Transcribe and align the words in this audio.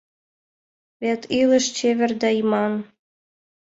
Вет 1.01 1.21
илыш 1.39 1.65
чевер 1.77 2.11
да 2.21 2.29
иман. 2.41 2.73